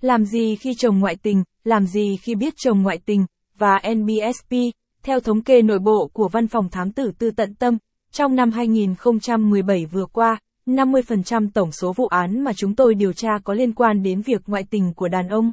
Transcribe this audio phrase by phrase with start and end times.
[0.00, 3.26] Làm gì khi chồng ngoại tình, làm gì khi biết chồng ngoại tình,
[3.58, 4.54] và NBSP,
[5.02, 7.78] theo thống kê nội bộ của Văn phòng Thám tử Tư Tận Tâm,
[8.12, 13.38] trong năm 2017 vừa qua, 50% tổng số vụ án mà chúng tôi điều tra
[13.44, 15.52] có liên quan đến việc ngoại tình của đàn ông.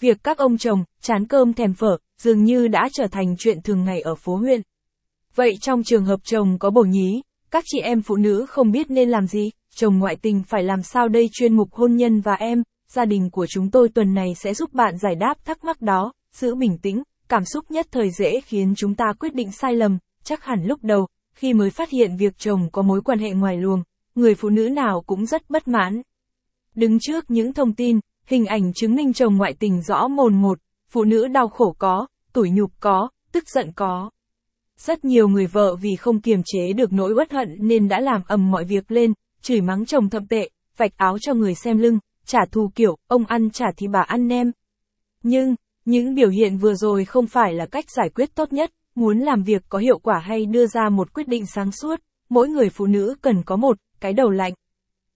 [0.00, 3.84] Việc các ông chồng, chán cơm thèm phở, dường như đã trở thành chuyện thường
[3.84, 4.60] ngày ở phố huyện.
[5.34, 8.90] Vậy trong trường hợp chồng có bổ nhí, các chị em phụ nữ không biết
[8.90, 12.34] nên làm gì, chồng ngoại tình phải làm sao đây chuyên mục hôn nhân và
[12.34, 12.62] em,
[12.92, 16.12] gia đình của chúng tôi tuần này sẽ giúp bạn giải đáp thắc mắc đó,
[16.32, 19.98] giữ bình tĩnh, cảm xúc nhất thời dễ khiến chúng ta quyết định sai lầm,
[20.24, 23.56] chắc hẳn lúc đầu, khi mới phát hiện việc chồng có mối quan hệ ngoài
[23.56, 23.82] luồng,
[24.14, 26.02] người phụ nữ nào cũng rất bất mãn.
[26.74, 30.58] Đứng trước những thông tin, hình ảnh chứng minh chồng ngoại tình rõ mồn một,
[30.90, 34.10] phụ nữ đau khổ có, tủi nhục có, tức giận có.
[34.76, 38.22] Rất nhiều người vợ vì không kiềm chế được nỗi uất hận nên đã làm
[38.26, 41.98] ầm mọi việc lên, chửi mắng chồng thậm tệ, vạch áo cho người xem lưng,
[42.30, 44.52] trả thù kiểu, ông ăn trả thì bà ăn nem.
[45.22, 49.18] Nhưng, những biểu hiện vừa rồi không phải là cách giải quyết tốt nhất, muốn
[49.18, 52.68] làm việc có hiệu quả hay đưa ra một quyết định sáng suốt, mỗi người
[52.70, 54.52] phụ nữ cần có một, cái đầu lạnh.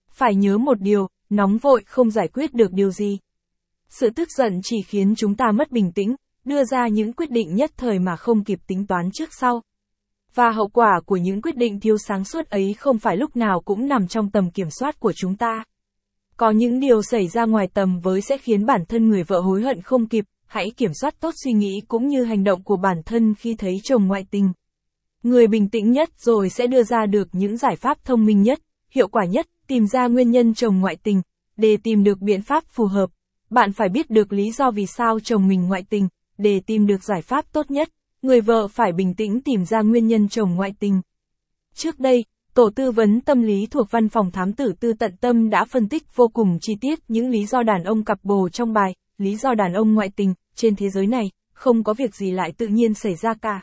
[0.09, 3.19] Phải nhớ một điều, nóng vội không giải quyết được điều gì.
[3.89, 7.55] Sự tức giận chỉ khiến chúng ta mất bình tĩnh, đưa ra những quyết định
[7.55, 9.61] nhất thời mà không kịp tính toán trước sau.
[10.33, 13.61] Và hậu quả của những quyết định thiếu sáng suốt ấy không phải lúc nào
[13.65, 15.63] cũng nằm trong tầm kiểm soát của chúng ta.
[16.37, 19.61] Có những điều xảy ra ngoài tầm với sẽ khiến bản thân người vợ hối
[19.61, 22.97] hận không kịp, hãy kiểm soát tốt suy nghĩ cũng như hành động của bản
[23.05, 24.53] thân khi thấy chồng ngoại tình.
[25.23, 28.59] Người bình tĩnh nhất rồi sẽ đưa ra được những giải pháp thông minh nhất,
[28.91, 31.21] hiệu quả nhất, tìm ra nguyên nhân chồng ngoại tình,
[31.57, 33.09] để tìm được biện pháp phù hợp.
[33.49, 37.03] Bạn phải biết được lý do vì sao chồng mình ngoại tình, để tìm được
[37.03, 37.89] giải pháp tốt nhất,
[38.21, 41.01] người vợ phải bình tĩnh tìm ra nguyên nhân chồng ngoại tình.
[41.75, 42.25] Trước đây,
[42.55, 45.89] Tổ tư vấn tâm lý thuộc văn phòng thám tử tư tận tâm đã phân
[45.89, 49.35] tích vô cùng chi tiết những lý do đàn ông cặp bồ trong bài, lý
[49.35, 52.67] do đàn ông ngoại tình, trên thế giới này, không có việc gì lại tự
[52.67, 53.61] nhiên xảy ra cả.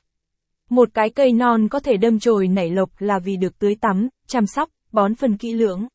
[0.71, 4.09] Một cái cây non có thể đâm chồi nảy lộc là vì được tưới tắm,
[4.27, 5.87] chăm sóc, bón phân kỹ lưỡng.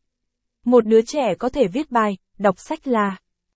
[0.65, 3.17] Một đứa trẻ có thể viết bài, đọc sách là